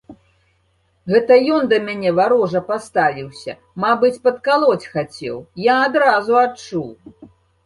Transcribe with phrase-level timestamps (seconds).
[1.15, 3.53] Гэта ён да мяне варожа паставіўся,
[3.85, 5.37] мабыць, падкалоць хацеў,
[5.69, 6.89] я адразу адчуў.